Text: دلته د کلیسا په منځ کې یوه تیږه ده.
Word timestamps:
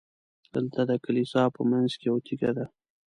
دلته 0.53 0.81
د 0.89 0.91
کلیسا 1.05 1.43
په 1.55 1.61
منځ 1.71 1.89
کې 1.99 2.05
یوه 2.09 2.19
تیږه 2.25 2.51
ده. 2.57 2.65